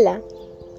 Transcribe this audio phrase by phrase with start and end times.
[0.00, 0.22] Hola,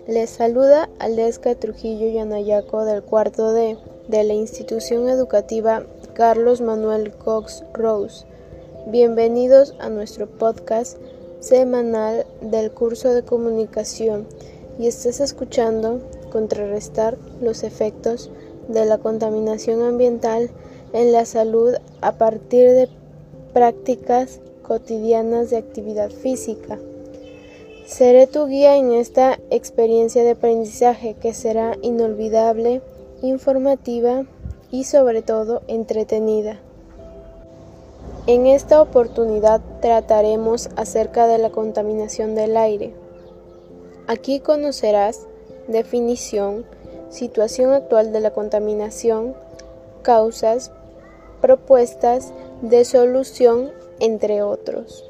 [0.07, 3.77] les saluda Aleska Trujillo Yanayaco del cuarto D
[4.07, 5.83] de la institución educativa
[6.13, 8.25] Carlos Manuel Cox Rose.
[8.87, 10.97] Bienvenidos a nuestro podcast
[11.41, 14.25] semanal del curso de comunicación
[14.79, 15.99] y estás escuchando
[16.31, 18.31] contrarrestar los efectos
[18.69, 20.49] de la contaminación ambiental
[20.93, 22.87] en la salud a partir de
[23.51, 26.79] prácticas cotidianas de actividad física.
[27.89, 32.83] Seré tu guía en esta experiencia de aprendizaje que será inolvidable,
[33.23, 34.25] informativa
[34.69, 36.59] y sobre todo entretenida.
[38.27, 42.93] En esta oportunidad trataremos acerca de la contaminación del aire.
[44.05, 45.25] Aquí conocerás
[45.67, 46.65] definición,
[47.09, 49.33] situación actual de la contaminación,
[50.03, 50.71] causas,
[51.41, 55.09] propuestas de solución, entre otros.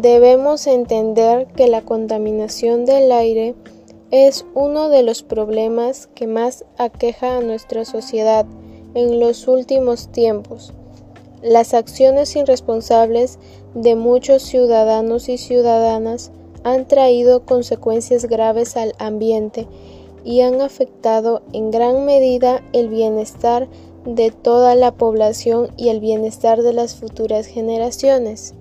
[0.00, 3.56] Debemos entender que la contaminación del aire
[4.12, 8.46] es uno de los problemas que más aqueja a nuestra sociedad
[8.94, 10.72] en los últimos tiempos.
[11.42, 13.40] Las acciones irresponsables
[13.74, 16.30] de muchos ciudadanos y ciudadanas
[16.62, 19.66] han traído consecuencias graves al ambiente
[20.24, 23.68] y han afectado en gran medida el bienestar
[24.04, 28.54] de toda la población y el bienestar de las futuras generaciones.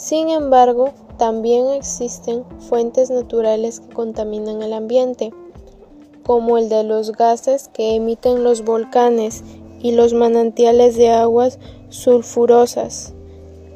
[0.00, 5.30] Sin embargo, también existen fuentes naturales que contaminan el ambiente,
[6.24, 9.44] como el de los gases que emiten los volcanes
[9.82, 11.58] y los manantiales de aguas
[11.90, 13.12] sulfurosas.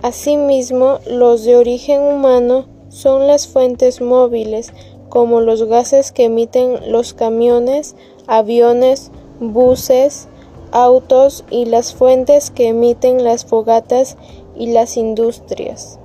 [0.01, 4.73] Asimismo, los de origen humano son las fuentes móviles,
[5.11, 7.97] como los gases que emiten los camiones,
[8.27, 10.29] aviones, buses,
[10.73, 14.17] autos y las fuentes que emiten las fogatas
[14.57, 15.99] y las industrias.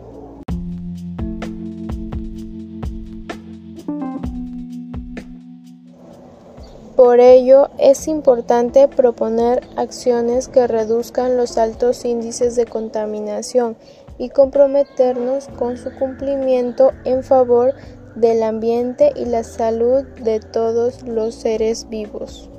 [7.00, 13.78] Por ello, es importante proponer acciones que reduzcan los altos índices de contaminación
[14.18, 17.74] y comprometernos con su cumplimiento en favor
[18.16, 22.50] del ambiente y la salud de todos los seres vivos.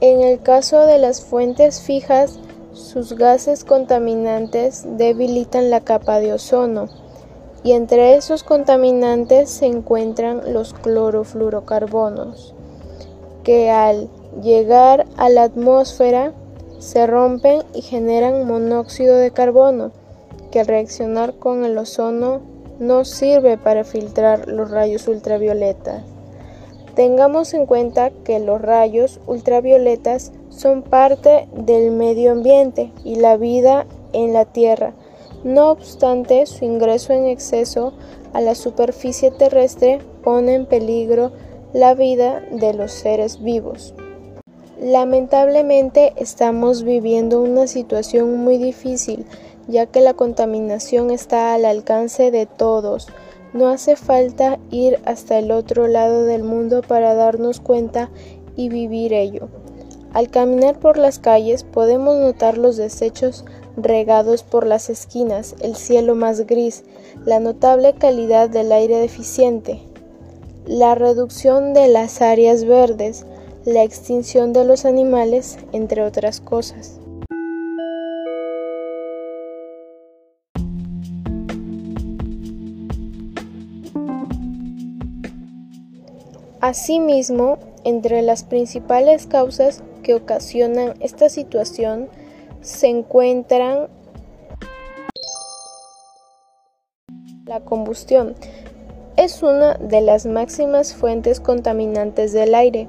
[0.00, 2.38] En el caso de las fuentes fijas,
[2.72, 6.86] sus gases contaminantes debilitan la capa de ozono,
[7.64, 12.54] y entre esos contaminantes se encuentran los clorofluorocarbonos
[13.50, 14.08] que al
[14.44, 16.32] llegar a la atmósfera
[16.78, 19.90] se rompen y generan monóxido de carbono,
[20.52, 22.42] que al reaccionar con el ozono
[22.78, 26.04] no sirve para filtrar los rayos ultravioletas.
[26.94, 33.84] Tengamos en cuenta que los rayos ultravioletas son parte del medio ambiente y la vida
[34.12, 34.92] en la Tierra.
[35.42, 37.94] No obstante, su ingreso en exceso
[38.32, 41.32] a la superficie terrestre pone en peligro
[41.72, 43.94] la vida de los seres vivos.
[44.80, 49.26] Lamentablemente estamos viviendo una situación muy difícil,
[49.68, 53.08] ya que la contaminación está al alcance de todos.
[53.52, 58.10] No hace falta ir hasta el otro lado del mundo para darnos cuenta
[58.56, 59.48] y vivir ello.
[60.12, 63.44] Al caminar por las calles podemos notar los desechos
[63.76, 66.84] regados por las esquinas, el cielo más gris,
[67.24, 69.82] la notable calidad del aire deficiente,
[70.66, 73.26] la reducción de las áreas verdes,
[73.64, 77.00] la extinción de los animales, entre otras cosas.
[86.60, 92.08] Asimismo, entre las principales causas que ocasionan esta situación
[92.60, 93.88] se encuentran
[97.46, 98.34] la combustión,
[99.20, 102.88] es una de las máximas fuentes contaminantes del aire,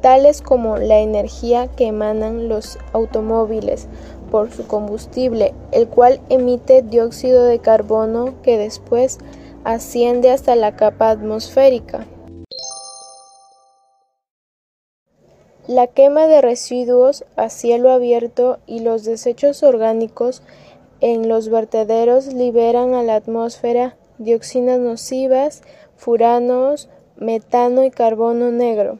[0.00, 3.86] tales como la energía que emanan los automóviles
[4.30, 9.18] por su combustible, el cual emite dióxido de carbono que después
[9.62, 12.06] asciende hasta la capa atmosférica.
[15.66, 20.40] La quema de residuos a cielo abierto y los desechos orgánicos
[21.02, 25.62] en los vertederos liberan a la atmósfera dioxinas nocivas,
[25.96, 28.98] furanos, metano y carbono negro.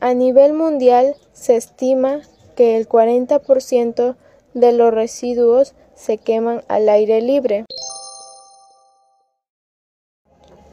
[0.00, 2.20] A nivel mundial se estima
[2.56, 4.16] que el 40%
[4.54, 7.64] de los residuos se queman al aire libre.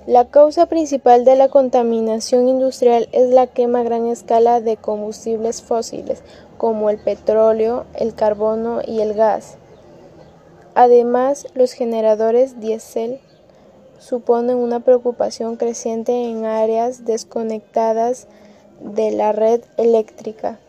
[0.06, 5.62] La causa principal de la contaminación industrial es la quema a gran escala de combustibles
[5.62, 6.24] fósiles,
[6.58, 9.58] como el petróleo, el carbono y el gas.
[10.76, 13.20] Además, los generadores diésel
[14.00, 18.28] suponen una preocupación creciente en áreas desconectadas
[18.82, 20.60] de la red eléctrica.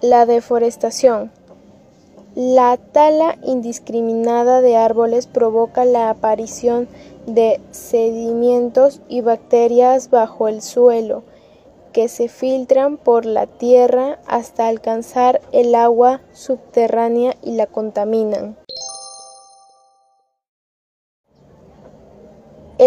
[0.00, 1.30] La deforestación.
[2.34, 6.88] La tala indiscriminada de árboles provoca la aparición
[7.26, 11.24] de sedimentos y bacterias bajo el suelo
[11.92, 18.56] que se filtran por la tierra hasta alcanzar el agua subterránea y la contaminan.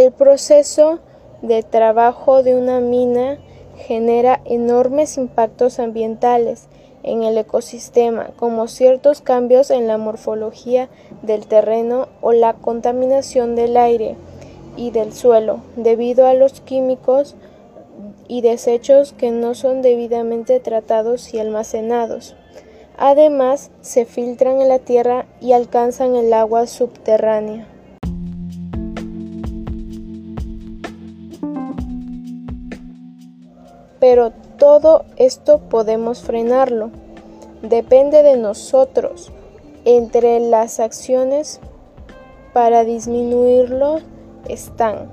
[0.04, 1.00] El proceso
[1.42, 3.38] de trabajo de una mina
[3.78, 6.68] genera enormes impactos ambientales
[7.04, 10.90] en el ecosistema, como ciertos cambios en la morfología
[11.22, 14.18] del terreno o la contaminación del aire
[14.76, 17.38] y del suelo debido a los químicos
[18.28, 22.36] y desechos que no son debidamente tratados y almacenados.
[22.98, 27.70] Además, se filtran en la tierra y alcanzan el agua subterránea.
[34.04, 36.92] Pero todo esto podemos frenarlo.
[37.62, 39.32] Depende de nosotros.
[39.86, 41.62] Entre las acciones
[42.52, 44.02] para disminuirlo
[44.50, 45.10] están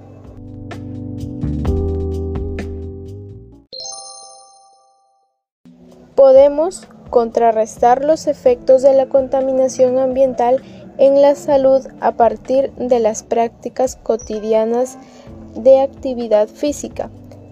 [6.17, 10.61] Podemos contrarrestar los efectos de la contaminación ambiental
[10.99, 14.99] en la salud a partir de las prácticas cotidianas
[15.55, 17.09] de actividad física.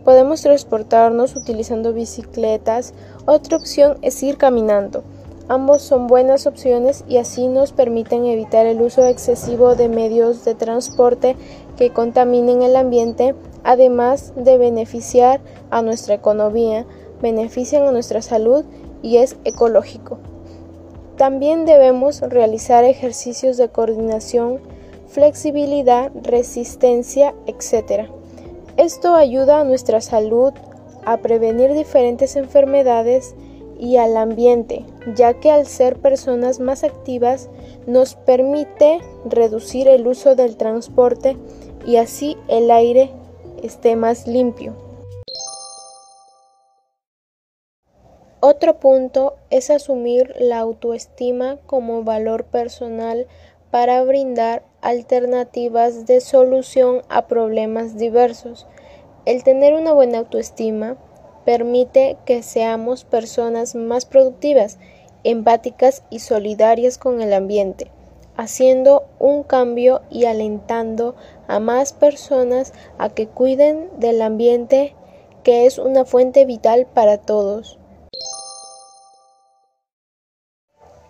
[0.08, 2.94] Podemos transportarnos utilizando bicicletas.
[3.26, 5.04] Otra opción es ir caminando.
[5.48, 10.54] Ambos son buenas opciones y así nos permiten evitar el uso excesivo de medios de
[10.54, 11.36] transporte
[11.76, 13.34] que contaminen el ambiente,
[13.64, 16.86] además de beneficiar a nuestra economía,
[17.20, 18.64] benefician a nuestra salud
[19.02, 20.16] y es ecológico.
[21.18, 24.60] También debemos realizar ejercicios de coordinación,
[25.06, 28.08] flexibilidad, resistencia, etc.
[28.78, 30.52] Esto ayuda a nuestra salud,
[31.04, 33.34] a prevenir diferentes enfermedades
[33.76, 34.84] y al ambiente,
[35.16, 37.50] ya que al ser personas más activas
[37.88, 41.36] nos permite reducir el uso del transporte
[41.84, 43.10] y así el aire
[43.64, 44.76] esté más limpio.
[48.38, 53.26] Otro punto es asumir la autoestima como valor personal
[53.72, 58.66] para brindar alternativas de solución a problemas diversos.
[59.24, 60.96] El tener una buena autoestima
[61.44, 64.78] permite que seamos personas más productivas,
[65.24, 67.90] empáticas y solidarias con el ambiente,
[68.36, 71.16] haciendo un cambio y alentando
[71.46, 74.94] a más personas a que cuiden del ambiente
[75.42, 77.77] que es una fuente vital para todos.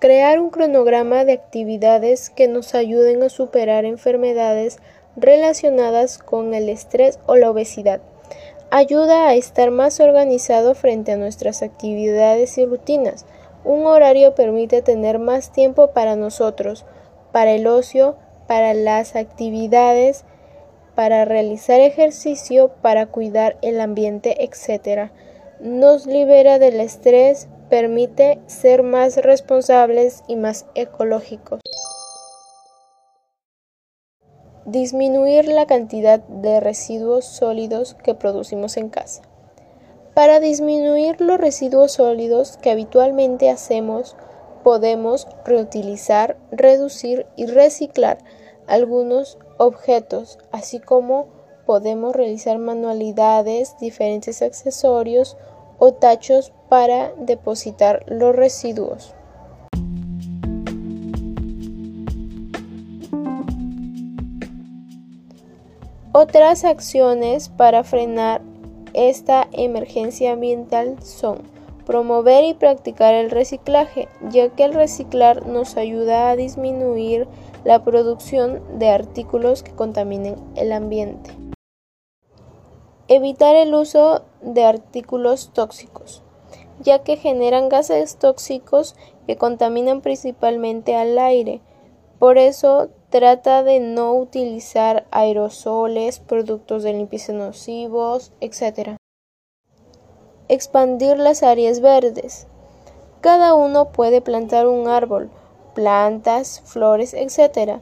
[0.00, 4.79] Crear un cronograma de actividades que nos ayuden a superar enfermedades
[5.17, 8.01] relacionadas con el estrés o la obesidad.
[8.70, 13.27] Ayuda a estar más organizado frente a nuestras actividades y rutinas.
[13.65, 16.84] Un horario permite tener más tiempo para nosotros,
[17.32, 18.15] para el ocio,
[18.46, 20.25] para las actividades,
[20.94, 25.11] para realizar ejercicio, para cuidar el ambiente, etc.
[25.58, 31.60] Nos libera del estrés, permite ser más responsables y más ecológicos.
[34.65, 39.22] Disminuir la cantidad de residuos sólidos que producimos en casa.
[40.15, 44.17] Para disminuir los residuos sólidos que habitualmente hacemos,
[44.65, 48.19] podemos reutilizar, reducir y reciclar
[48.67, 51.29] algunos objetos, así como
[51.65, 55.37] podemos realizar manualidades, diferentes accesorios
[55.79, 59.15] o tachos para depositar los residuos.
[66.13, 68.41] Otras acciones para frenar
[68.93, 71.43] esta emergencia ambiental son
[71.87, 77.27] promover y practicar el reciclaje, ya que el reciclar nos ayuda a disminuir
[77.65, 81.31] la producción de artículos que contaminen el ambiente.
[83.10, 86.22] Evitar el uso de artículos tóxicos,
[86.81, 88.96] ya que generan gases tóxicos
[89.27, 91.62] que contaminan principalmente al aire.
[92.19, 98.96] Por eso trata de no utilizar aerosoles, productos de limpieza nocivos, etc.
[100.48, 102.46] Expandir las áreas verdes.
[103.22, 105.31] Cada uno puede plantar un árbol,
[105.74, 107.81] plantas, flores, etc.,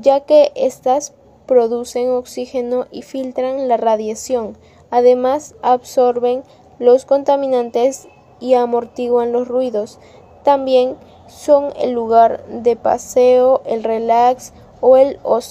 [0.00, 1.14] ya que éstas
[1.48, 4.56] producen oxígeno y filtran la radiación.
[4.90, 6.44] Además, absorben
[6.78, 8.06] los contaminantes
[8.38, 9.98] y amortiguan los ruidos.
[10.44, 15.50] También son el lugar de paseo, el relax o el ocio.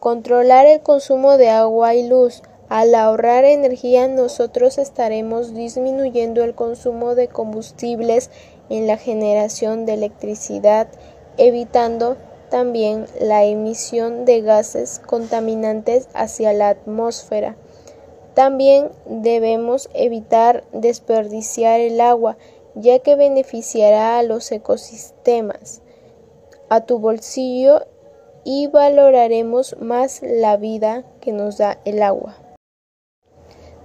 [0.00, 2.42] Controlar el consumo de agua y luz.
[2.68, 8.30] Al ahorrar energía nosotros estaremos disminuyendo el consumo de combustibles
[8.68, 10.88] en la generación de electricidad,
[11.38, 12.16] evitando
[12.48, 17.56] también la emisión de gases contaminantes hacia la atmósfera.
[18.34, 22.36] También debemos evitar desperdiciar el agua,
[22.74, 25.80] ya que beneficiará a los ecosistemas,
[26.68, 27.86] a tu bolsillo
[28.44, 32.36] y valoraremos más la vida que nos da el agua.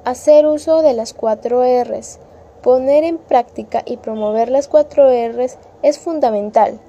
[0.04, 2.20] Hacer uso de las cuatro R's.
[2.62, 6.80] Poner en práctica y promover las cuatro R's es fundamental,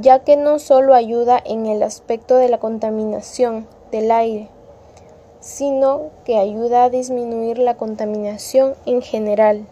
[0.00, 4.48] ya que no solo ayuda en el aspecto de la contaminación del aire,
[5.40, 9.66] sino que ayuda a disminuir la contaminación en general.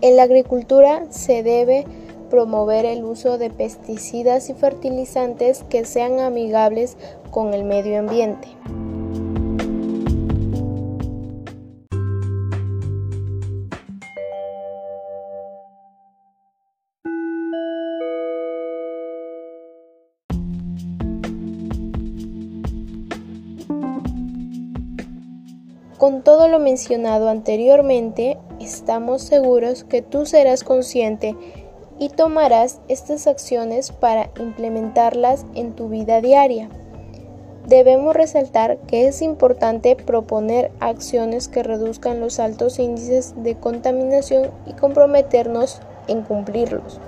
[0.00, 1.84] En la agricultura se debe
[2.30, 6.96] promover el uso de pesticidas y fertilizantes que sean amigables
[7.30, 8.48] con el medio ambiente.
[26.02, 31.36] Con todo lo mencionado anteriormente, estamos seguros que tú serás consciente
[31.96, 36.68] y tomarás estas acciones para implementarlas en tu vida diaria.
[37.68, 44.72] Debemos resaltar que es importante proponer acciones que reduzcan los altos índices de contaminación y
[44.72, 45.78] comprometernos
[46.08, 46.98] en cumplirlos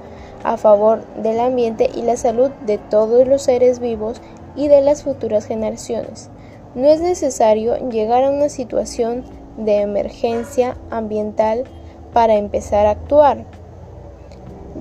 [0.45, 4.23] a favor del ambiente y la salud de todos los seres vivos
[4.55, 6.31] y de las futuras generaciones.
[6.75, 9.25] No es necesario llegar a una situación
[9.57, 11.65] de emergencia ambiental
[12.13, 13.45] para empezar a actuar,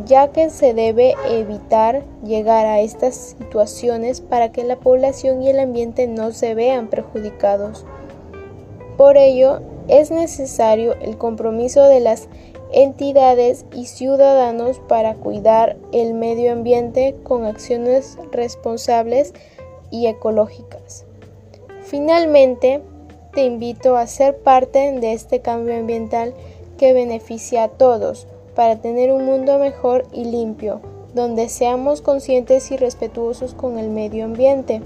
[0.05, 5.59] ya que se debe evitar llegar a estas situaciones para que la población y el
[5.59, 7.85] ambiente no se vean perjudicados.
[8.97, 12.27] Por ello, es necesario el compromiso de las
[12.71, 19.33] entidades y ciudadanos para cuidar el medio ambiente con acciones responsables
[19.91, 21.05] y ecológicas.
[21.93, 22.81] Finalmente,
[23.35, 26.33] te invito a ser parte de este cambio ambiental
[26.79, 30.81] que beneficia a todos para tener un mundo mejor y limpio,
[31.13, 34.81] donde seamos conscientes y respetuosos con el medio ambiente,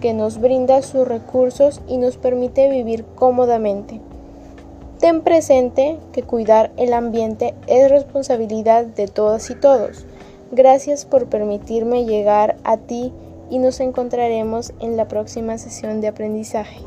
[0.00, 4.00] que nos brinda sus recursos y nos permite vivir cómodamente.
[5.00, 10.06] Ten presente que cuidar el ambiente es responsabilidad de todas y todos.
[10.52, 13.12] Gracias por permitirme llegar a ti
[13.50, 16.80] y nos encontraremos en la próxima sesión de aprendizaje.